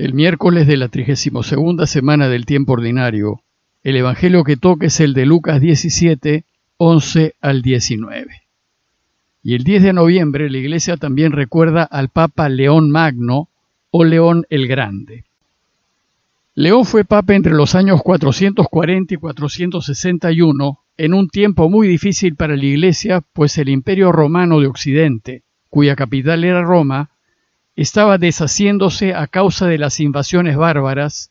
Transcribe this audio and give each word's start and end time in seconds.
El 0.00 0.14
miércoles 0.14 0.66
de 0.66 0.78
la 0.78 0.88
32 0.88 1.54
semana 1.84 2.30
del 2.30 2.46
tiempo 2.46 2.72
ordinario, 2.72 3.42
el 3.82 3.96
Evangelio 3.96 4.44
que 4.44 4.56
toca 4.56 4.86
es 4.86 4.98
el 4.98 5.12
de 5.12 5.26
Lucas 5.26 5.60
17, 5.60 6.44
11 6.78 7.34
al 7.38 7.60
19. 7.60 8.42
Y 9.42 9.54
el 9.56 9.62
10 9.62 9.82
de 9.82 9.92
noviembre 9.92 10.48
la 10.48 10.56
Iglesia 10.56 10.96
también 10.96 11.32
recuerda 11.32 11.82
al 11.82 12.08
Papa 12.08 12.48
León 12.48 12.90
Magno 12.90 13.50
o 13.90 14.04
León 14.04 14.46
el 14.48 14.68
Grande. 14.68 15.24
León 16.54 16.86
fue 16.86 17.04
Papa 17.04 17.34
entre 17.34 17.52
los 17.52 17.74
años 17.74 18.00
440 18.02 19.12
y 19.12 19.16
461, 19.18 20.78
en 20.96 21.12
un 21.12 21.28
tiempo 21.28 21.68
muy 21.68 21.86
difícil 21.86 22.36
para 22.36 22.56
la 22.56 22.64
Iglesia, 22.64 23.22
pues 23.34 23.58
el 23.58 23.68
Imperio 23.68 24.12
Romano 24.12 24.60
de 24.60 24.66
Occidente, 24.66 25.42
cuya 25.68 25.94
capital 25.94 26.42
era 26.44 26.62
Roma, 26.62 27.10
estaba 27.76 28.18
deshaciéndose 28.18 29.14
a 29.14 29.26
causa 29.26 29.66
de 29.66 29.78
las 29.78 30.00
invasiones 30.00 30.56
bárbaras. 30.56 31.30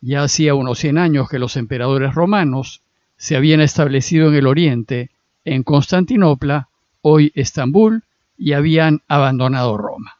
Ya 0.00 0.22
hacía 0.22 0.54
unos 0.54 0.78
100 0.78 0.98
años 0.98 1.28
que 1.28 1.38
los 1.38 1.56
emperadores 1.56 2.14
romanos 2.14 2.82
se 3.16 3.36
habían 3.36 3.60
establecido 3.60 4.28
en 4.28 4.34
el 4.34 4.46
oriente, 4.46 5.10
en 5.44 5.62
Constantinopla, 5.62 6.68
hoy 7.02 7.32
Estambul, 7.34 8.04
y 8.36 8.52
habían 8.52 9.00
abandonado 9.08 9.76
Roma. 9.76 10.18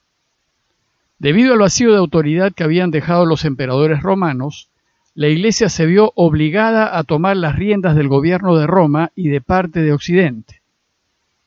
Debido 1.18 1.52
al 1.52 1.60
vacío 1.60 1.92
de 1.92 1.98
autoridad 1.98 2.52
que 2.52 2.64
habían 2.64 2.90
dejado 2.90 3.26
los 3.26 3.44
emperadores 3.44 4.02
romanos, 4.02 4.68
la 5.14 5.28
Iglesia 5.28 5.68
se 5.68 5.86
vio 5.86 6.12
obligada 6.14 6.96
a 6.96 7.02
tomar 7.02 7.36
las 7.36 7.56
riendas 7.56 7.96
del 7.96 8.08
gobierno 8.08 8.56
de 8.56 8.66
Roma 8.66 9.10
y 9.16 9.28
de 9.28 9.40
parte 9.40 9.82
de 9.82 9.92
Occidente. 9.92 10.62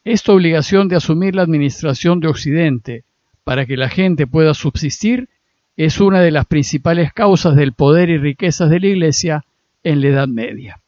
Esta 0.03 0.33
obligación 0.33 0.87
de 0.87 0.97
asumir 0.97 1.35
la 1.35 1.43
administración 1.43 2.19
de 2.19 2.27
Occidente 2.27 3.03
para 3.43 3.65
que 3.65 3.77
la 3.77 3.89
gente 3.89 4.27
pueda 4.27 4.53
subsistir 4.53 5.29
es 5.77 5.99
una 5.99 6.21
de 6.21 6.31
las 6.31 6.45
principales 6.45 7.13
causas 7.13 7.55
del 7.55 7.73
poder 7.73 8.09
y 8.09 8.17
riquezas 8.17 8.69
de 8.69 8.79
la 8.79 8.87
Iglesia 8.87 9.45
en 9.83 10.01
la 10.01 10.07
Edad 10.07 10.27
Media. 10.27 10.81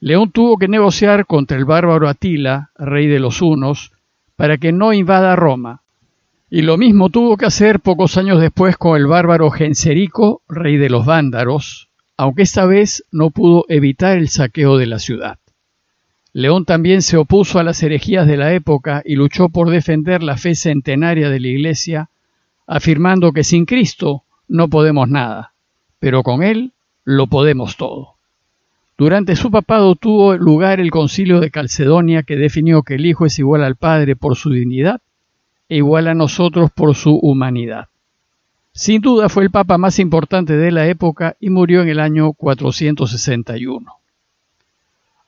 León 0.00 0.30
tuvo 0.30 0.56
que 0.56 0.68
negociar 0.68 1.26
contra 1.26 1.56
el 1.56 1.64
bárbaro 1.64 2.08
Atila, 2.08 2.70
rey 2.76 3.06
de 3.06 3.18
los 3.18 3.42
hunos, 3.42 3.92
para 4.36 4.58
que 4.58 4.72
no 4.72 4.92
invada 4.92 5.36
Roma, 5.36 5.82
y 6.48 6.62
lo 6.62 6.76
mismo 6.76 7.08
tuvo 7.10 7.36
que 7.36 7.46
hacer 7.46 7.80
pocos 7.80 8.16
años 8.16 8.40
después 8.40 8.76
con 8.76 8.96
el 8.96 9.06
bárbaro 9.06 9.50
Genserico, 9.50 10.42
rey 10.48 10.76
de 10.76 10.90
los 10.90 11.04
vándaros, 11.04 11.88
aunque 12.16 12.42
esta 12.42 12.66
vez 12.66 13.04
no 13.10 13.30
pudo 13.30 13.64
evitar 13.68 14.16
el 14.16 14.28
saqueo 14.28 14.76
de 14.76 14.86
la 14.86 14.98
ciudad. 14.98 15.38
León 16.38 16.66
también 16.66 17.00
se 17.00 17.16
opuso 17.16 17.58
a 17.58 17.62
las 17.62 17.82
herejías 17.82 18.26
de 18.26 18.36
la 18.36 18.52
época 18.52 19.00
y 19.06 19.14
luchó 19.14 19.48
por 19.48 19.70
defender 19.70 20.22
la 20.22 20.36
fe 20.36 20.54
centenaria 20.54 21.30
de 21.30 21.40
la 21.40 21.46
Iglesia, 21.46 22.10
afirmando 22.66 23.32
que 23.32 23.42
sin 23.42 23.64
Cristo 23.64 24.22
no 24.46 24.68
podemos 24.68 25.08
nada, 25.08 25.54
pero 25.98 26.22
con 26.22 26.42
Él 26.42 26.72
lo 27.04 27.26
podemos 27.26 27.78
todo. 27.78 28.16
Durante 28.98 29.34
su 29.34 29.50
papado 29.50 29.94
tuvo 29.94 30.36
lugar 30.36 30.78
el 30.78 30.90
concilio 30.90 31.40
de 31.40 31.50
Calcedonia 31.50 32.22
que 32.22 32.36
definió 32.36 32.82
que 32.82 32.96
el 32.96 33.06
Hijo 33.06 33.24
es 33.24 33.38
igual 33.38 33.64
al 33.64 33.76
Padre 33.76 34.14
por 34.14 34.36
su 34.36 34.50
dignidad 34.50 35.00
e 35.70 35.76
igual 35.76 36.06
a 36.06 36.12
nosotros 36.12 36.70
por 36.70 36.94
su 36.96 37.16
humanidad. 37.16 37.88
Sin 38.72 39.00
duda 39.00 39.30
fue 39.30 39.44
el 39.44 39.50
papa 39.50 39.78
más 39.78 39.98
importante 39.98 40.58
de 40.58 40.70
la 40.70 40.86
época 40.86 41.34
y 41.40 41.48
murió 41.48 41.80
en 41.80 41.88
el 41.88 41.98
año 41.98 42.34
461. 42.34 43.90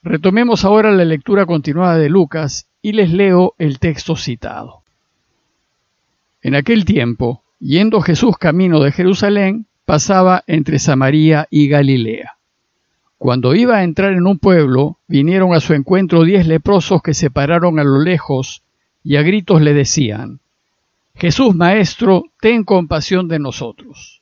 Retomemos 0.01 0.63
ahora 0.63 0.91
la 0.91 1.03
lectura 1.03 1.45
continuada 1.45 1.97
de 1.97 2.07
Lucas 2.07 2.69
y 2.81 2.93
les 2.93 3.11
leo 3.11 3.53
el 3.57 3.79
texto 3.79 4.15
citado. 4.15 4.83
En 6.41 6.55
aquel 6.55 6.85
tiempo, 6.85 7.43
yendo 7.59 7.99
Jesús 7.99 8.37
camino 8.37 8.79
de 8.79 8.93
Jerusalén, 8.93 9.65
pasaba 9.83 10.45
entre 10.47 10.79
Samaria 10.79 11.47
y 11.49 11.67
Galilea. 11.67 12.37
Cuando 13.17 13.53
iba 13.55 13.75
a 13.75 13.83
entrar 13.83 14.13
en 14.13 14.25
un 14.25 14.39
pueblo, 14.39 14.99
vinieron 15.07 15.53
a 15.53 15.59
su 15.59 15.73
encuentro 15.73 16.23
diez 16.23 16.47
leprosos 16.47 17.01
que 17.01 17.13
se 17.13 17.29
pararon 17.29 17.77
a 17.77 17.83
lo 17.83 17.99
lejos 17.99 18.63
y 19.03 19.17
a 19.17 19.21
gritos 19.21 19.61
le 19.61 19.73
decían, 19.73 20.39
Jesús 21.15 21.53
Maestro, 21.55 22.23
ten 22.39 22.63
compasión 22.63 23.27
de 23.27 23.39
nosotros. 23.39 24.21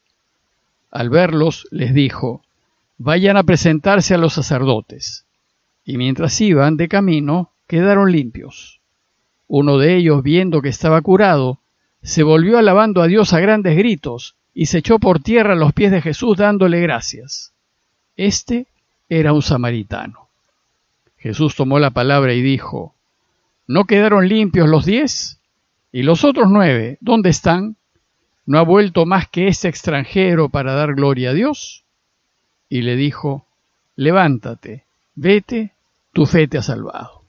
Al 0.89 1.11
verlos, 1.11 1.67
les 1.69 1.93
dijo, 1.93 2.41
Vayan 2.97 3.37
a 3.37 3.43
presentarse 3.43 4.15
a 4.15 4.17
los 4.17 4.33
sacerdotes 4.33 5.26
y 5.87 5.97
mientras 5.97 6.39
iban 6.41 6.75
de 6.75 6.89
camino 6.89 7.53
quedaron 7.65 8.11
limpios. 8.11 8.81
Uno 9.47 9.77
de 9.77 9.95
ellos, 9.95 10.21
viendo 10.21 10.61
que 10.61 10.67
estaba 10.67 11.01
curado, 11.01 11.61
se 12.03 12.23
volvió 12.23 12.57
alabando 12.57 13.01
a 13.01 13.07
Dios 13.07 13.31
a 13.31 13.39
grandes 13.39 13.77
gritos 13.77 14.35
y 14.53 14.65
se 14.65 14.79
echó 14.79 14.99
por 14.99 15.21
tierra 15.21 15.53
a 15.53 15.55
los 15.55 15.71
pies 15.71 15.91
de 15.91 16.01
Jesús 16.01 16.35
dándole 16.37 16.81
gracias. 16.81 17.53
Este 18.17 18.67
era 19.07 19.31
un 19.31 19.41
samaritano. 19.41 20.27
Jesús 21.15 21.55
tomó 21.55 21.79
la 21.79 21.91
palabra 21.91 22.33
y 22.33 22.41
dijo, 22.41 22.93
¿No 23.65 23.85
quedaron 23.85 24.27
limpios 24.27 24.67
los 24.67 24.85
diez? 24.85 25.39
¿Y 25.93 26.03
los 26.03 26.25
otros 26.25 26.49
nueve, 26.51 26.97
dónde 26.99 27.29
están? 27.29 27.77
¿No 28.45 28.59
ha 28.59 28.63
vuelto 28.63 29.05
más 29.05 29.29
que 29.29 29.47
este 29.47 29.69
extranjero 29.69 30.49
para 30.49 30.73
dar 30.73 30.95
gloria 30.95 31.29
a 31.29 31.33
Dios? 31.33 31.85
Y 32.67 32.81
le 32.81 32.97
dijo, 32.97 33.45
Levántate, 33.95 34.83
vete, 35.15 35.71
tu 36.17 36.25
fe 36.25 36.47
te 36.47 36.57
ha 36.57 36.63
salvado. 36.63 37.21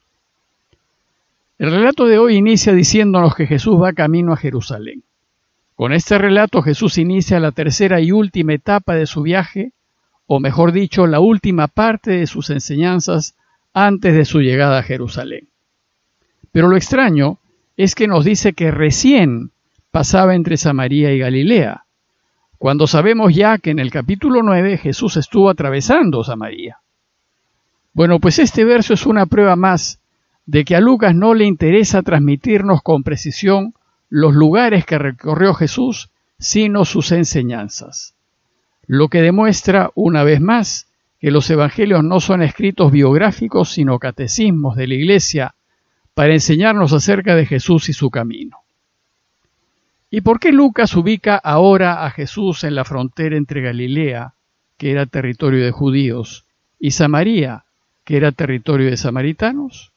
El 1.59 1.71
relato 1.71 2.07
de 2.07 2.17
hoy 2.17 2.37
inicia 2.37 2.73
diciéndonos 2.73 3.35
que 3.35 3.47
Jesús 3.47 3.79
va 3.79 3.93
camino 3.93 4.33
a 4.33 4.39
Jerusalén. 4.39 5.03
Con 5.75 5.93
este 5.93 6.17
relato 6.17 6.63
Jesús 6.63 6.97
inicia 6.97 7.39
la 7.39 7.53
tercera 7.53 8.01
y 8.01 8.13
última 8.13 8.55
etapa 8.55 8.95
de 8.95 9.05
su 9.05 9.21
viaje, 9.21 9.73
o 10.27 10.41
mejor 10.41 10.73
dicho, 10.73 11.07
la 11.07 11.21
última 11.21 11.69
parte 11.69 12.13
de 12.13 12.27
sus 12.27 12.49
enseñanzas 12.49 13.37
antes 13.75 14.15
de 14.15 14.25
su 14.25 14.41
llegada 14.41 14.79
a 14.79 14.83
Jerusalén. 14.83 15.51
Pero 16.51 16.69
lo 16.69 16.77
extraño 16.79 17.41
es 17.77 17.95
que 17.95 18.09
nos 18.09 18.25
dice 18.25 18.55
que 18.55 18.71
recién 18.71 19.51
pasaba 19.91 20.35
entre 20.35 20.57
Samaria 20.57 21.13
y 21.13 21.19
Galilea, 21.19 21.85
cuando 22.57 22.87
sabemos 22.87 23.35
ya 23.35 23.59
que 23.59 23.69
en 23.69 23.81
el 23.81 23.91
capítulo 23.91 24.43
9 24.43 24.79
Jesús 24.79 25.19
estuvo 25.19 25.51
atravesando 25.51 26.25
Samaria. 26.25 26.79
Bueno, 27.99 28.21
pues 28.21 28.39
este 28.39 28.65
verso 28.65 28.95
es 28.95 29.07
una 29.07 29.27
prueba 29.27 29.57
más 29.57 29.99
de 30.47 30.65
que 30.65 30.77
a 30.77 30.81
Lucas 30.81 31.17
no 31.17 31.35
le 31.35 31.47
interesa 31.47 32.01
transmitirnos 32.01 32.81
con 32.81 33.03
precisión 33.03 33.75
los 34.09 34.37
lugares 34.37 34.87
que 34.87 34.99
recorrió 34.99 35.53
Jesús, 35.53 36.09
sino 36.39 36.85
sus 36.85 37.11
enseñanzas. 37.11 38.15
Lo 38.87 39.09
que 39.09 39.21
demuestra, 39.21 39.91
una 39.97 40.23
vez 40.23 40.41
más, 40.41 40.87
que 41.19 41.33
los 41.33 41.51
evangelios 41.51 42.05
no 42.05 42.21
son 42.21 42.41
escritos 42.41 42.93
biográficos, 42.93 43.71
sino 43.71 43.99
catecismos 43.99 44.77
de 44.77 44.87
la 44.87 44.95
Iglesia 44.95 45.55
para 46.15 46.35
enseñarnos 46.35 46.93
acerca 46.93 47.35
de 47.35 47.47
Jesús 47.47 47.89
y 47.89 47.95
su 47.95 48.11
camino. 48.11 48.59
¿Y 50.09 50.21
por 50.21 50.39
qué 50.39 50.53
Lucas 50.53 50.95
ubica 50.95 51.35
ahora 51.35 52.07
a 52.07 52.13
Jesús 52.13 52.63
en 52.63 52.77
la 52.77 52.85
frontera 52.85 53.37
entre 53.37 53.61
Galilea, 53.61 54.35
que 54.77 54.93
era 54.93 55.07
territorio 55.07 55.65
de 55.65 55.73
judíos, 55.73 56.45
y 56.79 56.93
Samaria, 56.93 57.65
que 58.09 58.17
era 58.17 58.33
territorio 58.33 58.89
de 58.89 58.97
samaritanos? 58.97 59.93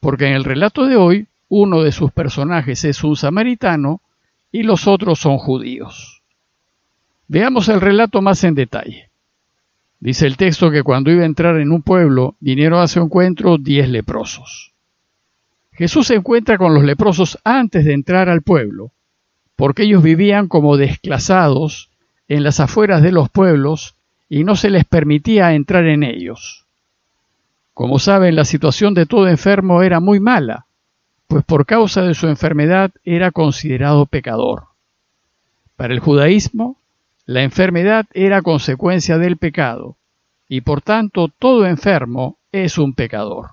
Porque 0.00 0.26
en 0.26 0.32
el 0.32 0.42
relato 0.42 0.86
de 0.86 0.96
hoy, 0.96 1.28
uno 1.48 1.80
de 1.80 1.92
sus 1.92 2.10
personajes 2.10 2.82
es 2.84 3.04
un 3.04 3.14
samaritano 3.14 4.00
y 4.50 4.64
los 4.64 4.88
otros 4.88 5.20
son 5.20 5.38
judíos. 5.38 6.22
Veamos 7.28 7.68
el 7.68 7.80
relato 7.80 8.20
más 8.20 8.42
en 8.42 8.56
detalle. 8.56 9.10
Dice 10.00 10.26
el 10.26 10.36
texto 10.36 10.72
que 10.72 10.82
cuando 10.82 11.12
iba 11.12 11.22
a 11.22 11.26
entrar 11.26 11.60
en 11.60 11.70
un 11.70 11.82
pueblo, 11.82 12.34
vinieron 12.40 12.80
a 12.80 12.88
su 12.88 13.00
encuentro 13.00 13.58
diez 13.58 13.88
leprosos. 13.88 14.72
Jesús 15.70 16.08
se 16.08 16.16
encuentra 16.16 16.58
con 16.58 16.74
los 16.74 16.82
leprosos 16.82 17.38
antes 17.44 17.84
de 17.84 17.92
entrar 17.92 18.28
al 18.28 18.42
pueblo, 18.42 18.90
porque 19.54 19.84
ellos 19.84 20.02
vivían 20.02 20.48
como 20.48 20.76
desclasados 20.76 21.90
en 22.26 22.42
las 22.42 22.58
afueras 22.58 23.02
de 23.02 23.12
los 23.12 23.28
pueblos 23.28 23.94
y 24.28 24.42
no 24.42 24.56
se 24.56 24.68
les 24.68 24.84
permitía 24.84 25.54
entrar 25.54 25.86
en 25.86 26.02
ellos. 26.02 26.66
Como 27.80 27.98
saben, 27.98 28.36
la 28.36 28.44
situación 28.44 28.92
de 28.92 29.06
todo 29.06 29.26
enfermo 29.26 29.80
era 29.80 30.00
muy 30.00 30.20
mala, 30.20 30.66
pues 31.28 31.42
por 31.46 31.64
causa 31.64 32.02
de 32.02 32.12
su 32.12 32.28
enfermedad 32.28 32.90
era 33.04 33.30
considerado 33.30 34.04
pecador. 34.04 34.64
Para 35.76 35.94
el 35.94 36.00
judaísmo, 36.00 36.76
la 37.24 37.42
enfermedad 37.42 38.04
era 38.12 38.42
consecuencia 38.42 39.16
del 39.16 39.38
pecado, 39.38 39.96
y 40.46 40.60
por 40.60 40.82
tanto 40.82 41.28
todo 41.28 41.64
enfermo 41.64 42.36
es 42.52 42.76
un 42.76 42.92
pecador. 42.92 43.52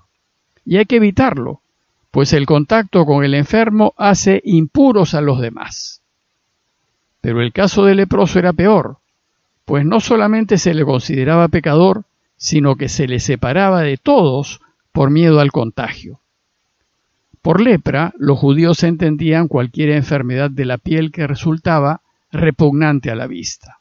Y 0.62 0.76
hay 0.76 0.84
que 0.84 0.96
evitarlo, 0.96 1.62
pues 2.10 2.34
el 2.34 2.44
contacto 2.44 3.06
con 3.06 3.24
el 3.24 3.32
enfermo 3.32 3.94
hace 3.96 4.42
impuros 4.44 5.14
a 5.14 5.22
los 5.22 5.40
demás. 5.40 6.02
Pero 7.22 7.40
el 7.40 7.54
caso 7.54 7.86
del 7.86 7.96
leproso 7.96 8.38
era 8.38 8.52
peor, 8.52 8.98
pues 9.64 9.86
no 9.86 10.00
solamente 10.00 10.58
se 10.58 10.74
le 10.74 10.84
consideraba 10.84 11.48
pecador, 11.48 12.04
sino 12.38 12.76
que 12.76 12.88
se 12.88 13.06
le 13.06 13.20
separaba 13.20 13.82
de 13.82 13.98
todos 13.98 14.60
por 14.92 15.10
miedo 15.10 15.40
al 15.40 15.52
contagio. 15.52 16.20
Por 17.42 17.60
lepra, 17.60 18.14
los 18.16 18.38
judíos 18.38 18.82
entendían 18.82 19.48
cualquier 19.48 19.90
enfermedad 19.90 20.50
de 20.50 20.64
la 20.64 20.78
piel 20.78 21.12
que 21.12 21.26
resultaba 21.26 22.00
repugnante 22.32 23.10
a 23.10 23.14
la 23.14 23.26
vista. 23.26 23.78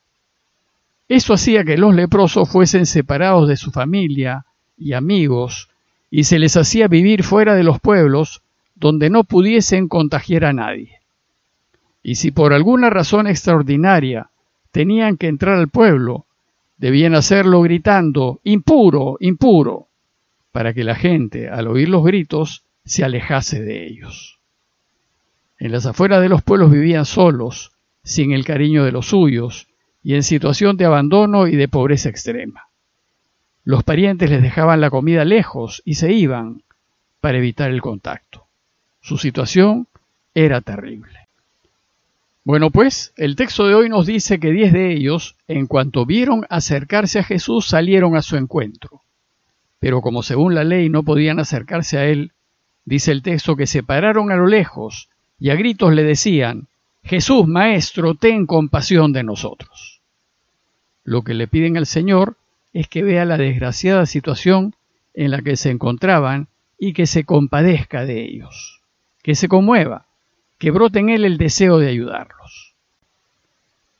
Eso 1.07 1.33
hacía 1.33 1.63
que 1.63 1.77
los 1.77 1.95
leprosos 1.95 2.49
fuesen 2.49 2.85
separados 2.85 3.47
de 3.47 3.57
su 3.57 3.71
familia 3.71 4.45
y 4.77 4.93
amigos 4.93 5.69
y 6.11 6.25
se 6.25 6.39
les 6.39 6.57
hacía 6.57 6.87
vivir 6.87 7.23
fuera 7.23 7.55
de 7.55 7.63
los 7.63 7.79
pueblos 7.79 8.41
donde 8.75 9.09
no 9.09 9.23
pudiesen 9.23 9.87
contagiar 9.87 10.45
a 10.45 10.53
nadie. 10.53 10.99
Y 12.03 12.15
si 12.15 12.31
por 12.31 12.53
alguna 12.53 12.89
razón 12.89 13.27
extraordinaria 13.27 14.29
tenían 14.71 15.17
que 15.17 15.27
entrar 15.27 15.55
al 15.57 15.67
pueblo, 15.67 16.26
debían 16.77 17.15
hacerlo 17.15 17.61
gritando, 17.61 18.39
impuro, 18.43 19.17
impuro, 19.19 19.87
para 20.51 20.73
que 20.73 20.83
la 20.83 20.95
gente, 20.95 21.49
al 21.49 21.67
oír 21.67 21.89
los 21.89 22.03
gritos, 22.03 22.63
se 22.85 23.03
alejase 23.03 23.61
de 23.61 23.85
ellos. 23.85 24.39
En 25.59 25.71
las 25.71 25.85
afueras 25.85 26.21
de 26.21 26.29
los 26.29 26.43
pueblos 26.43 26.71
vivían 26.71 27.05
solos, 27.05 27.73
sin 28.03 28.31
el 28.31 28.45
cariño 28.45 28.85
de 28.85 28.91
los 28.91 29.07
suyos, 29.07 29.67
y 30.03 30.15
en 30.15 30.23
situación 30.23 30.77
de 30.77 30.85
abandono 30.85 31.47
y 31.47 31.55
de 31.55 31.67
pobreza 31.67 32.09
extrema. 32.09 32.69
Los 33.63 33.83
parientes 33.83 34.29
les 34.29 34.41
dejaban 34.41 34.79
la 34.79 34.89
comida 34.89 35.25
lejos 35.25 35.81
y 35.83 35.95
se 35.95 36.13
iban 36.13 36.63
para 37.19 37.39
evitar 37.39 37.69
el 37.71 37.81
contacto. 37.81 38.47
Su 39.01 39.17
situación 39.17 39.87
era 40.33 40.61
terrible. 40.61 41.26
Bueno, 42.47 42.71
pues 42.71 43.11
el 43.17 43.35
texto 43.35 43.67
de 43.67 43.75
hoy 43.75 43.89
nos 43.89 44.05
dice 44.05 44.39
que 44.39 44.53
diez 44.53 44.71
de 44.71 44.93
ellos, 44.93 45.35
en 45.49 45.67
cuanto 45.67 46.05
vieron 46.05 46.45
acercarse 46.49 47.19
a 47.19 47.23
Jesús, 47.23 47.67
salieron 47.67 48.15
a 48.15 48.21
su 48.21 48.37
encuentro. 48.37 49.01
Pero 49.79 49.99
como 49.99 50.23
según 50.23 50.55
la 50.55 50.63
ley 50.63 50.87
no 50.87 51.03
podían 51.03 51.41
acercarse 51.41 51.97
a 51.97 52.05
él, 52.05 52.31
dice 52.85 53.11
el 53.11 53.21
texto 53.21 53.57
que 53.57 53.67
se 53.67 53.83
pararon 53.83 54.31
a 54.31 54.37
lo 54.37 54.47
lejos 54.47 55.09
y 55.37 55.49
a 55.49 55.55
gritos 55.55 55.93
le 55.93 56.05
decían, 56.05 56.67
Jesús, 57.03 57.45
Maestro, 57.47 58.15
ten 58.15 58.45
compasión 58.45 59.11
de 59.11 59.23
nosotros. 59.23 59.99
Lo 61.03 61.23
que 61.23 61.33
le 61.33 61.49
piden 61.49 61.75
al 61.75 61.85
Señor 61.85 62.37
es 62.71 62.87
que 62.87 63.03
vea 63.03 63.25
la 63.25 63.37
desgraciada 63.37 64.05
situación 64.05 64.73
en 65.13 65.31
la 65.31 65.41
que 65.41 65.57
se 65.57 65.69
encontraban 65.69 66.47
y 66.79 66.93
que 66.93 67.07
se 67.07 67.25
compadezca 67.25 68.05
de 68.05 68.23
ellos, 68.23 68.79
que 69.21 69.35
se 69.35 69.49
conmueva, 69.49 70.06
que 70.57 70.71
brote 70.71 70.99
en 70.99 71.09
él 71.09 71.25
el 71.25 71.37
deseo 71.37 71.77
de 71.77 71.89
ayudarlos. 71.89 72.73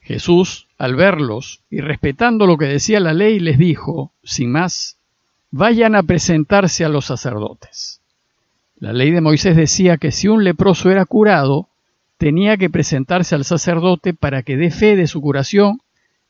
Jesús, 0.02 0.68
al 0.78 0.96
verlos 0.96 1.62
y 1.70 1.82
respetando 1.82 2.48
lo 2.48 2.58
que 2.58 2.66
decía 2.66 3.00
la 3.00 3.14
ley, 3.14 3.40
les 3.40 3.58
dijo, 3.58 4.14
sin 4.24 4.52
más, 4.52 4.98
vayan 5.52 5.96
a 5.96 6.04
presentarse 6.04 6.86
a 6.86 6.90
los 6.90 7.06
sacerdotes. 7.06 8.02
La 8.80 8.94
ley 8.94 9.12
de 9.12 9.22
Moisés 9.22 9.56
decía 9.56 9.98
que 9.98 10.12
si 10.12 10.28
un 10.28 10.44
leproso 10.44 10.92
era 10.92 11.06
curado, 11.06 11.68
tenía 12.18 12.58
que 12.58 12.70
presentarse 12.70 13.36
al 13.36 13.44
sacerdote 13.44 14.14
para 14.14 14.44
que 14.44 14.56
dé 14.56 14.72
fe 14.72 14.96
de 14.96 15.08
su 15.08 15.22
curación 15.22 15.82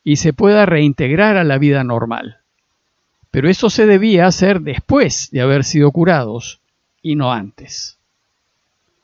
y 0.02 0.16
se 0.16 0.32
pueda 0.32 0.66
reintegrar 0.66 1.36
a 1.36 1.44
la 1.44 1.58
vida 1.58 1.84
normal. 1.84 2.38
Pero 3.30 3.48
eso 3.48 3.70
se 3.70 3.86
debía 3.86 4.26
hacer 4.26 4.62
después 4.62 5.30
de 5.30 5.42
haber 5.42 5.64
sido 5.64 5.90
curados 5.92 6.60
y 7.02 7.14
no 7.14 7.32
antes. 7.32 7.97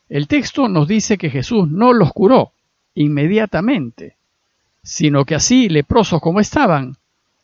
El 0.08 0.28
texto 0.28 0.68
nos 0.68 0.86
dice 0.88 1.18
que 1.18 1.30
Jesús 1.30 1.68
no 1.68 1.92
los 1.92 2.12
curó 2.12 2.52
inmediatamente, 2.94 4.16
sino 4.82 5.24
que 5.24 5.34
así, 5.34 5.68
leprosos 5.68 6.20
como 6.20 6.40
estaban, 6.40 6.96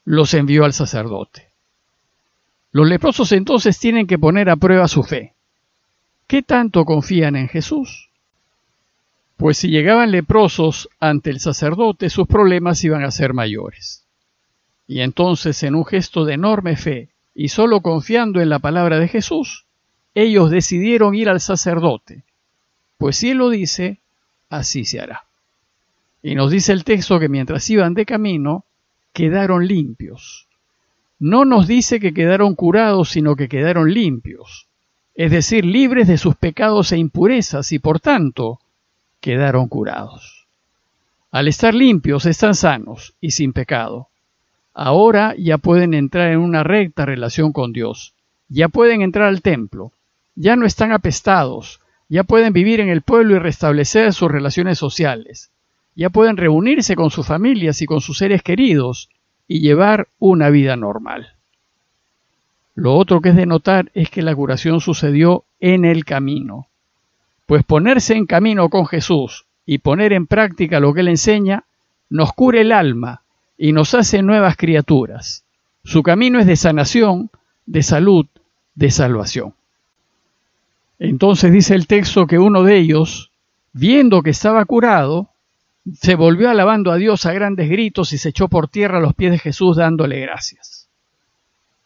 los 0.05 0.35
envió 0.35 0.65
al 0.65 0.73
sacerdote. 0.73 1.49
Los 2.73 2.89
leprosos 2.89 3.33
entonces 3.33 3.79
tienen 3.79 4.07
que 4.07 4.19
poner 4.19 4.51
a 4.51 4.57
prueba 4.57 4.87
su 4.89 5.03
fe. 5.03 5.35
¿Qué 6.27 6.43
tanto 6.43 6.85
confían 6.85 7.35
en 7.35 7.49
Jesús? 7.49 8.11
pues 9.41 9.57
si 9.57 9.69
llegaban 9.69 10.11
leprosos 10.11 10.91
ante 11.01 11.31
el 11.31 11.41
sacerdote 11.41 12.11
sus 12.11 12.27
problemas 12.29 12.85
iban 12.85 13.05
a 13.05 13.11
ser 13.11 13.33
mayores. 13.33 14.05
Y 14.87 15.01
entonces, 15.01 15.63
en 15.63 15.75
un 15.75 15.87
gesto 15.87 16.27
de 16.27 16.35
enorme 16.35 16.77
fe 16.77 17.09
y 17.35 17.49
solo 17.49 17.81
confiando 17.81 18.43
en 18.43 18.51
la 18.51 18.59
palabra 18.59 18.99
de 18.99 19.09
Jesús, 19.09 19.65
ellos 20.15 20.51
decidieron 20.51 21.15
ir 21.15 21.31
al 21.31 21.41
sacerdote, 21.41 22.25
pues 23.01 23.17
si 23.17 23.31
él 23.31 23.39
lo 23.39 23.49
dice, 23.49 23.99
así 24.51 24.85
se 24.85 25.01
hará. 25.01 25.25
Y 26.23 26.35
nos 26.35 26.51
dice 26.51 26.73
el 26.73 26.85
texto 26.85 27.19
que 27.19 27.31
mientras 27.31 27.69
iban 27.71 27.95
de 27.95 28.05
camino, 28.05 28.67
quedaron 29.15 29.67
limpios. 29.67 30.49
No 31.19 31.47
nos 31.47 31.67
dice 31.67 31.99
que 31.99 32.13
quedaron 32.13 32.55
curados, 32.55 33.09
sino 33.09 33.37
que 33.37 33.49
quedaron 33.49 33.95
limpios, 33.95 34.67
es 35.15 35.31
decir, 35.31 35.65
libres 35.65 36.09
de 36.09 36.19
sus 36.19 36.37
pecados 36.37 36.93
e 36.93 36.99
impurezas 36.99 37.73
y 37.73 37.79
por 37.79 38.01
tanto 38.01 38.61
quedaron 39.23 39.69
curados. 39.69 40.47
Al 41.31 41.49
estar 41.49 41.73
limpios 41.73 42.27
están 42.27 42.55
sanos 42.55 43.15
y 43.19 43.31
sin 43.31 43.55
pecado. 43.55 44.09
Ahora 44.75 45.35
ya 45.39 45.57
pueden 45.57 45.95
entrar 45.95 46.33
en 46.33 46.41
una 46.41 46.65
recta 46.65 47.07
relación 47.07 47.55
con 47.55 47.73
Dios, 47.73 48.13
ya 48.51 48.69
pueden 48.69 49.01
entrar 49.01 49.29
al 49.29 49.41
templo, 49.41 49.91
ya 50.35 50.55
no 50.55 50.67
están 50.67 50.93
apestados, 50.93 51.81
ya 52.11 52.25
pueden 52.25 52.53
vivir 52.53 52.81
en 52.81 52.89
el 52.89 53.03
pueblo 53.03 53.37
y 53.37 53.39
restablecer 53.39 54.13
sus 54.13 54.31
relaciones 54.31 54.79
sociales, 54.79 55.53
ya 55.95 56.11
pueden 56.11 56.37
reunirse 56.37 56.97
con 56.97 57.11
sus 57.11 57.27
familias 57.27 57.81
y 57.83 57.87
con 57.87 58.01
sus 58.01 58.19
seres 58.19 58.43
queridos 58.43 59.09
y 59.47 59.61
llevar 59.61 60.09
una 60.19 60.51
vida 60.51 60.77
normal. 60.77 61.35
Lo 62.75 62.97
otro 62.97 63.21
que 63.21 63.31
es 63.31 63.37
de 63.37 63.47
notar 63.47 63.91
es 63.95 64.11
que 64.11 64.23
la 64.23 64.35
curación 64.35 64.81
sucedió 64.81 65.45
en 65.61 65.85
el 65.85 66.05
camino. 66.05 66.67
Pues 67.47 67.65
ponerse 67.65 68.15
en 68.15 68.27
camino 68.27 68.69
con 68.71 68.87
Jesús 68.87 69.47
y 69.65 69.79
poner 69.79 70.13
en 70.13 70.27
práctica 70.27 70.81
lo 70.81 70.93
que 70.93 71.01
Él 71.01 71.09
enseña 71.09 71.65
nos 72.09 72.33
cura 72.33 72.61
el 72.61 72.73
alma 72.73 73.23
y 73.57 73.73
nos 73.73 73.95
hace 73.95 74.23
nuevas 74.23 74.57
criaturas. 74.57 75.45
Su 75.85 76.03
camino 76.03 76.41
es 76.41 76.47
de 76.47 76.57
sanación, 76.57 77.31
de 77.67 77.83
salud, 77.83 78.27
de 78.75 78.91
salvación. 78.91 79.55
Entonces 81.01 81.51
dice 81.51 81.75
el 81.75 81.87
texto 81.87 82.27
que 82.27 82.39
uno 82.39 82.63
de 82.63 82.77
ellos, 82.77 83.33
viendo 83.73 84.23
que 84.23 84.31
estaba 84.31 84.63
curado, 84.67 85.31
se 85.95 86.15
volvió 86.15 86.51
alabando 86.51 86.93
a 86.93 86.97
Dios 86.97 87.25
a 87.25 87.33
grandes 87.33 87.71
gritos 87.71 88.13
y 88.13 88.19
se 88.19 88.29
echó 88.29 88.49
por 88.49 88.69
tierra 88.69 88.99
a 88.99 89.01
los 89.01 89.15
pies 89.15 89.33
de 89.33 89.39
Jesús 89.39 89.79
dándole 89.79 90.21
gracias. 90.21 90.91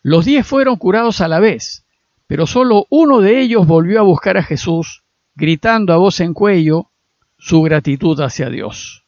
Los 0.03 0.25
diez 0.25 0.45
fueron 0.45 0.77
curados 0.77 1.21
a 1.21 1.29
la 1.29 1.39
vez, 1.39 1.85
pero 2.27 2.49
solo 2.49 2.87
uno 2.91 3.21
de 3.21 3.41
ellos 3.41 3.69
volvió 3.69 4.01
a 4.01 4.03
buscar 4.03 4.37
a 4.37 4.43
Jesús 4.43 5.05
gritando 5.37 5.93
a 5.93 5.97
voz 5.97 6.19
en 6.19 6.35
cuello 6.35 6.91
su 7.39 7.63
gratitud 7.63 8.21
hacia 8.21 8.51
Dios. 8.51 9.05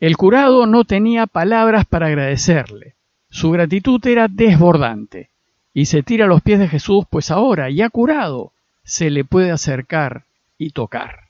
El 0.00 0.16
curado 0.16 0.66
no 0.66 0.84
tenía 0.84 1.26
palabras 1.26 1.84
para 1.84 2.06
agradecerle. 2.06 2.94
Su 3.28 3.50
gratitud 3.50 4.04
era 4.06 4.26
desbordante 4.28 5.28
y 5.74 5.84
se 5.84 6.02
tira 6.02 6.24
a 6.24 6.28
los 6.28 6.40
pies 6.40 6.58
de 6.58 6.68
Jesús, 6.68 7.04
pues 7.10 7.30
ahora, 7.30 7.70
ya 7.70 7.90
curado, 7.90 8.52
se 8.84 9.10
le 9.10 9.24
puede 9.24 9.50
acercar 9.50 10.24
y 10.58 10.70
tocar. 10.70 11.28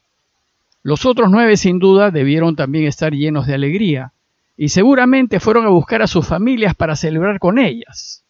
Los 0.83 1.07
otros 1.07 1.31
nueve 1.31 1.57
sin 1.57 1.79
duda 1.79 2.11
debieron 2.11 2.57
también 2.57 2.87
estar 2.87 3.13
llenos 3.13 3.47
de 3.47 3.55
alegría 3.55 4.13
y 4.57 4.69
seguramente 4.69 5.41
fueron 5.41 5.67
a 5.67 5.71
buscar 5.71 6.03
a 6.03 6.07
sus 6.07 6.27
familias 6.27 6.75
para 6.75 6.97
celebrar 6.97 7.39
con 7.39 7.59
ellas. 7.59 8.25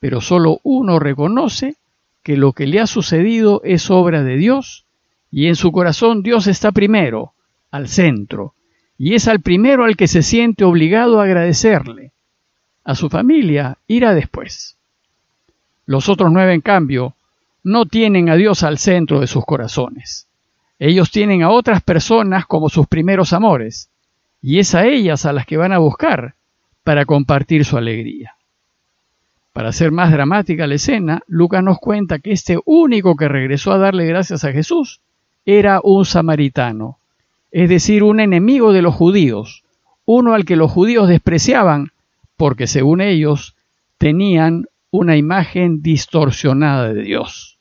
Pero 0.00 0.20
solo 0.20 0.60
uno 0.62 0.98
reconoce 0.98 1.76
que 2.22 2.36
lo 2.36 2.52
que 2.52 2.66
le 2.66 2.80
ha 2.80 2.86
sucedido 2.86 3.60
es 3.64 3.90
obra 3.90 4.22
de 4.22 4.36
Dios 4.36 4.84
y 5.30 5.46
en 5.46 5.56
su 5.56 5.72
corazón 5.72 6.22
Dios 6.22 6.46
está 6.46 6.72
primero, 6.72 7.34
al 7.70 7.88
centro, 7.88 8.54
y 8.96 9.14
es 9.14 9.26
al 9.28 9.40
primero 9.40 9.84
al 9.84 9.96
que 9.96 10.06
se 10.06 10.22
siente 10.22 10.64
obligado 10.64 11.20
a 11.20 11.24
agradecerle. 11.24 12.12
A 12.84 12.94
su 12.94 13.08
familia 13.08 13.78
irá 13.86 14.14
después. 14.14 14.76
Los 15.86 16.08
otros 16.08 16.30
nueve, 16.32 16.54
en 16.54 16.60
cambio, 16.60 17.16
no 17.64 17.86
tienen 17.86 18.28
a 18.28 18.36
Dios 18.36 18.62
al 18.62 18.78
centro 18.78 19.20
de 19.20 19.26
sus 19.26 19.44
corazones. 19.44 20.28
Ellos 20.78 21.10
tienen 21.10 21.42
a 21.42 21.50
otras 21.50 21.82
personas 21.82 22.46
como 22.46 22.68
sus 22.68 22.86
primeros 22.86 23.32
amores, 23.32 23.90
y 24.42 24.58
es 24.58 24.74
a 24.74 24.86
ellas 24.86 25.24
a 25.24 25.32
las 25.32 25.46
que 25.46 25.56
van 25.56 25.72
a 25.72 25.78
buscar 25.78 26.34
para 26.84 27.06
compartir 27.06 27.64
su 27.64 27.78
alegría. 27.78 28.34
Para 29.54 29.70
hacer 29.70 29.92
más 29.92 30.12
dramática 30.12 30.66
la 30.66 30.74
escena, 30.74 31.22
Lucas 31.26 31.62
nos 31.64 31.78
cuenta 31.78 32.18
que 32.18 32.32
este 32.32 32.58
único 32.66 33.16
que 33.16 33.28
regresó 33.28 33.72
a 33.72 33.78
darle 33.78 34.04
gracias 34.04 34.44
a 34.44 34.52
Jesús 34.52 35.00
era 35.46 35.80
un 35.82 36.04
samaritano, 36.04 36.98
es 37.50 37.68
decir, 37.68 38.02
un 38.02 38.20
enemigo 38.20 38.72
de 38.72 38.82
los 38.82 38.94
judíos, 38.94 39.62
uno 40.04 40.34
al 40.34 40.44
que 40.44 40.56
los 40.56 40.70
judíos 40.70 41.08
despreciaban 41.08 41.92
porque 42.36 42.66
según 42.66 43.00
ellos 43.00 43.54
tenían 43.96 44.66
una 44.90 45.16
imagen 45.16 45.82
distorsionada 45.82 46.92
de 46.92 47.02
Dios. 47.02 47.53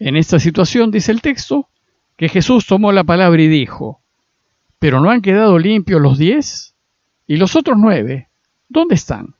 En 0.00 0.16
esta 0.16 0.40
situación 0.40 0.90
dice 0.90 1.12
el 1.12 1.20
texto 1.20 1.68
que 2.16 2.30
Jesús 2.30 2.66
tomó 2.66 2.90
la 2.90 3.04
palabra 3.04 3.40
y 3.42 3.48
dijo, 3.48 4.00
¿pero 4.78 5.00
no 5.00 5.10
han 5.10 5.20
quedado 5.20 5.58
limpios 5.58 6.00
los 6.00 6.16
diez? 6.16 6.74
¿Y 7.26 7.36
los 7.36 7.54
otros 7.54 7.76
nueve? 7.78 8.28
¿Dónde 8.68 8.94
están? 8.94 9.34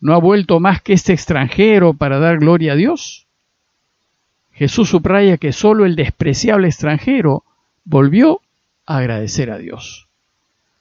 ¿No 0.00 0.12
ha 0.12 0.18
vuelto 0.18 0.58
más 0.58 0.82
que 0.82 0.92
este 0.92 1.12
extranjero 1.12 1.94
para 1.94 2.18
dar 2.18 2.38
gloria 2.38 2.72
a 2.72 2.76
Dios? 2.76 3.26
Jesús 4.52 4.88
subraya 4.88 5.38
que 5.38 5.52
solo 5.52 5.86
el 5.86 5.94
despreciable 5.94 6.66
extranjero 6.66 7.44
volvió 7.84 8.40
agradecer 8.86 9.50
a 9.50 9.58
Dios. 9.58 10.08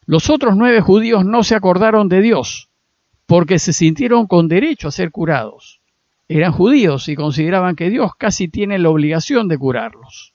Los 0.05 0.29
otros 0.29 0.55
nueve 0.55 0.81
judíos 0.81 1.25
no 1.25 1.43
se 1.43 1.55
acordaron 1.55 2.09
de 2.09 2.21
Dios 2.21 2.69
porque 3.25 3.59
se 3.59 3.73
sintieron 3.73 4.27
con 4.27 4.47
derecho 4.47 4.87
a 4.87 4.91
ser 4.91 5.11
curados. 5.11 5.79
Eran 6.27 6.51
judíos 6.51 7.07
y 7.07 7.15
consideraban 7.15 7.75
que 7.75 7.89
Dios 7.89 8.15
casi 8.17 8.47
tiene 8.47 8.79
la 8.79 8.89
obligación 8.89 9.47
de 9.47 9.57
curarlos. 9.57 10.33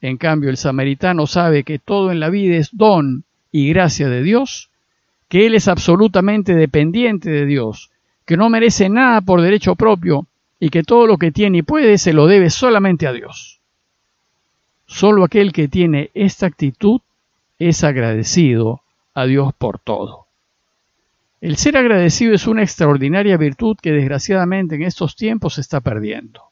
En 0.00 0.16
cambio, 0.16 0.50
el 0.50 0.56
samaritano 0.56 1.26
sabe 1.26 1.64
que 1.64 1.78
todo 1.78 2.12
en 2.12 2.20
la 2.20 2.30
vida 2.30 2.56
es 2.56 2.70
don 2.72 3.24
y 3.50 3.70
gracia 3.70 4.08
de 4.08 4.22
Dios, 4.22 4.70
que 5.28 5.46
Él 5.46 5.54
es 5.54 5.66
absolutamente 5.66 6.54
dependiente 6.54 7.30
de 7.30 7.46
Dios, 7.46 7.90
que 8.24 8.36
no 8.36 8.48
merece 8.48 8.88
nada 8.88 9.20
por 9.22 9.40
derecho 9.40 9.74
propio 9.74 10.26
y 10.60 10.68
que 10.68 10.82
todo 10.82 11.06
lo 11.06 11.18
que 11.18 11.32
tiene 11.32 11.58
y 11.58 11.62
puede 11.62 11.98
se 11.98 12.12
lo 12.12 12.26
debe 12.26 12.50
solamente 12.50 13.06
a 13.06 13.12
Dios. 13.12 13.60
Solo 14.86 15.24
aquel 15.24 15.52
que 15.52 15.66
tiene 15.66 16.10
esta 16.14 16.46
actitud 16.46 17.00
es 17.58 17.82
agradecido 17.82 18.82
a 19.14 19.26
Dios 19.26 19.52
por 19.54 19.78
todo. 19.78 20.25
El 21.40 21.56
ser 21.56 21.76
agradecido 21.76 22.34
es 22.34 22.46
una 22.46 22.62
extraordinaria 22.62 23.36
virtud 23.36 23.76
que 23.80 23.92
desgraciadamente 23.92 24.76
en 24.76 24.82
estos 24.82 25.16
tiempos 25.16 25.54
se 25.54 25.60
está 25.60 25.80
perdiendo. 25.80 26.42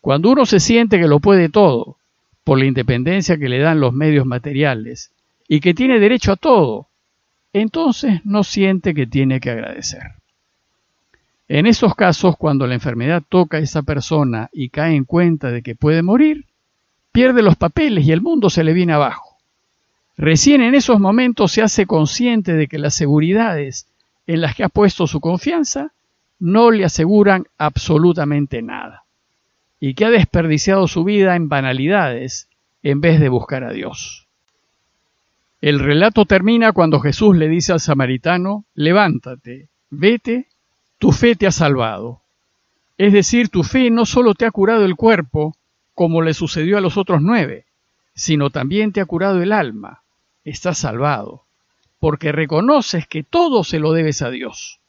Cuando 0.00 0.30
uno 0.30 0.46
se 0.46 0.60
siente 0.60 0.98
que 0.98 1.08
lo 1.08 1.20
puede 1.20 1.48
todo, 1.48 1.96
por 2.44 2.58
la 2.58 2.66
independencia 2.66 3.38
que 3.38 3.48
le 3.48 3.58
dan 3.58 3.80
los 3.80 3.92
medios 3.92 4.26
materiales, 4.26 5.10
y 5.48 5.60
que 5.60 5.74
tiene 5.74 5.98
derecho 5.98 6.32
a 6.32 6.36
todo, 6.36 6.88
entonces 7.52 8.20
no 8.24 8.44
siente 8.44 8.94
que 8.94 9.06
tiene 9.06 9.40
que 9.40 9.50
agradecer. 9.50 10.12
En 11.48 11.66
esos 11.66 11.94
casos, 11.94 12.36
cuando 12.36 12.66
la 12.66 12.74
enfermedad 12.74 13.22
toca 13.26 13.56
a 13.56 13.60
esa 13.60 13.82
persona 13.82 14.50
y 14.52 14.68
cae 14.68 14.94
en 14.94 15.04
cuenta 15.04 15.50
de 15.50 15.62
que 15.62 15.74
puede 15.74 16.02
morir, 16.02 16.44
pierde 17.10 17.42
los 17.42 17.56
papeles 17.56 18.06
y 18.06 18.12
el 18.12 18.20
mundo 18.20 18.50
se 18.50 18.62
le 18.62 18.74
viene 18.74 18.92
abajo. 18.92 19.27
Recién 20.18 20.62
en 20.62 20.74
esos 20.74 20.98
momentos 20.98 21.52
se 21.52 21.62
hace 21.62 21.86
consciente 21.86 22.54
de 22.54 22.66
que 22.66 22.78
las 22.78 22.94
seguridades 22.94 23.86
en 24.26 24.40
las 24.40 24.56
que 24.56 24.64
ha 24.64 24.68
puesto 24.68 25.06
su 25.06 25.20
confianza 25.20 25.92
no 26.40 26.72
le 26.72 26.84
aseguran 26.84 27.46
absolutamente 27.56 28.60
nada 28.60 29.04
y 29.78 29.94
que 29.94 30.04
ha 30.04 30.10
desperdiciado 30.10 30.88
su 30.88 31.04
vida 31.04 31.36
en 31.36 31.48
banalidades 31.48 32.48
en 32.82 33.00
vez 33.00 33.20
de 33.20 33.28
buscar 33.28 33.62
a 33.62 33.72
Dios. 33.72 34.26
El 35.60 35.78
relato 35.78 36.24
termina 36.24 36.72
cuando 36.72 36.98
Jesús 36.98 37.36
le 37.36 37.48
dice 37.48 37.72
al 37.72 37.80
samaritano, 37.80 38.64
levántate, 38.74 39.68
vete 39.88 40.48
tu 40.98 41.12
fe 41.12 41.36
te 41.36 41.46
ha 41.46 41.52
salvado. 41.52 42.22
Es 42.96 43.12
decir, 43.12 43.50
tu 43.50 43.62
fe 43.62 43.88
no 43.90 44.04
solo 44.04 44.34
te 44.34 44.46
ha 44.46 44.50
curado 44.50 44.84
el 44.84 44.96
cuerpo, 44.96 45.54
como 45.94 46.22
le 46.22 46.34
sucedió 46.34 46.76
a 46.76 46.80
los 46.80 46.96
otros 46.96 47.22
nueve, 47.22 47.66
sino 48.14 48.50
también 48.50 48.92
te 48.92 49.00
ha 49.00 49.06
curado 49.06 49.40
el 49.40 49.52
alma. 49.52 50.02
Estás 50.48 50.78
salvado, 50.78 51.44
porque 52.00 52.32
reconoces 52.32 53.06
que 53.06 53.22
todo 53.22 53.64
se 53.64 53.78
lo 53.78 53.92
debes 53.92 54.22
a 54.22 54.30
Dios. 54.30 54.80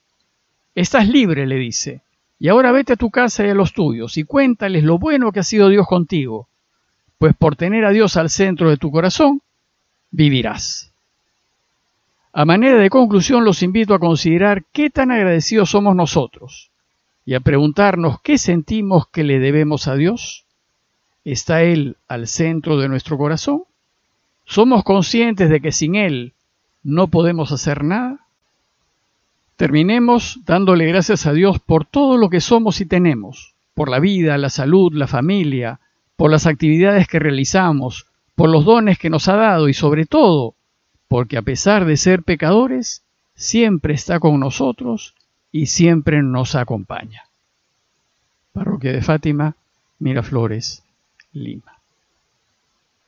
Estás 0.73 1.09
libre, 1.09 1.45
le 1.45 1.55
dice, 1.55 2.01
y 2.39 2.47
ahora 2.47 2.71
vete 2.71 2.93
a 2.93 2.95
tu 2.95 3.09
casa 3.09 3.45
y 3.45 3.49
a 3.49 3.53
los 3.53 3.73
tuyos 3.73 4.15
y 4.15 4.23
cuéntales 4.23 4.85
lo 4.85 4.97
bueno 4.97 5.33
que 5.33 5.41
ha 5.41 5.43
sido 5.43 5.67
Dios 5.67 5.85
contigo, 5.85 6.47
pues 7.17 7.35
por 7.35 7.57
tener 7.57 7.83
a 7.83 7.91
Dios 7.91 8.15
al 8.15 8.29
centro 8.29 8.69
de 8.69 8.77
tu 8.77 8.89
corazón, 8.89 9.41
vivirás. 10.11 10.93
A 12.31 12.45
manera 12.45 12.77
de 12.77 12.89
conclusión 12.89 13.43
los 13.43 13.61
invito 13.61 13.93
a 13.93 13.99
considerar 13.99 14.63
qué 14.71 14.89
tan 14.89 15.11
agradecidos 15.11 15.71
somos 15.71 15.93
nosotros 15.93 16.71
y 17.25 17.33
a 17.33 17.41
preguntarnos 17.41 18.21
qué 18.21 18.37
sentimos 18.37 19.09
que 19.09 19.25
le 19.25 19.39
debemos 19.39 19.89
a 19.89 19.95
Dios. 19.95 20.45
¿Está 21.25 21.63
Él 21.63 21.97
al 22.07 22.27
centro 22.27 22.77
de 22.77 22.87
nuestro 22.87 23.17
corazón? 23.17 23.63
¿Somos 24.50 24.84
conscientes 24.84 25.48
de 25.48 25.62
que 25.62 25.72
sin 25.72 25.94
Él 25.94 26.34
no 26.82 27.10
podemos 27.10 27.51
hacer 27.51 27.84
nada? 27.84 28.25
Terminemos 29.58 30.39
dándole 30.44 30.88
gracias 30.88 31.27
a 31.27 31.34
Dios 31.34 31.60
por 31.60 31.86
todo 31.86 32.18
lo 32.18 32.32
que 32.32 32.41
somos 32.41 32.82
y 32.82 32.88
tenemos, 32.88 33.53
por 33.75 33.89
la 33.89 34.00
vida, 34.00 34.39
la 34.39 34.50
salud, 34.50 34.91
la 34.91 35.06
familia, 35.06 35.79
por 36.15 36.32
las 36.32 36.48
actividades 36.48 37.08
que 37.08 37.20
realizamos, 37.20 38.08
por 38.34 38.50
los 38.50 38.65
dones 38.65 38.98
que 38.98 39.12
nos 39.12 39.27
ha 39.27 39.36
dado 39.36 39.70
y 39.70 39.75
sobre 39.75 40.08
todo 40.08 40.56
porque 41.08 41.38
a 41.38 41.44
pesar 41.44 41.86
de 41.86 41.96
ser 41.96 42.24
pecadores, 42.24 43.03
siempre 43.36 43.94
está 43.94 44.20
con 44.20 44.39
nosotros 44.39 45.13
y 45.51 45.68
siempre 45.68 46.24
nos 46.24 46.56
acompaña. 46.56 47.25
Parroquia 48.51 48.94
de 48.94 49.03
Fátima, 49.03 49.56
Miraflores, 50.00 50.84
Lima. 51.34 51.78